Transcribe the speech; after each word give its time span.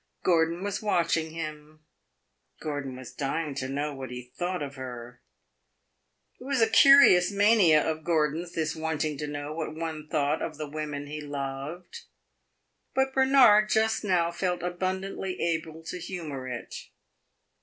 Gordon 0.23 0.63
was 0.63 0.81
watching 0.81 1.29
him; 1.29 1.83
Gordon 2.59 2.95
was 2.95 3.13
dying 3.13 3.53
to 3.53 3.69
know 3.69 3.93
what 3.93 4.09
he 4.09 4.31
thought 4.35 4.63
of 4.63 4.73
her. 4.73 5.21
It 6.39 6.43
was 6.43 6.59
a 6.59 6.67
curious 6.67 7.31
mania 7.31 7.87
of 7.87 8.03
Gordon's, 8.03 8.53
this 8.53 8.75
wanting 8.75 9.15
to 9.19 9.27
know 9.27 9.53
what 9.53 9.75
one 9.75 10.07
thought 10.07 10.41
of 10.41 10.57
the 10.57 10.67
women 10.67 11.05
he 11.05 11.21
loved; 11.21 12.05
but 12.95 13.13
Bernard 13.13 13.69
just 13.69 14.03
now 14.03 14.31
felt 14.31 14.63
abundantly 14.63 15.39
able 15.39 15.83
to 15.83 15.99
humor 15.99 16.47
it. 16.47 16.73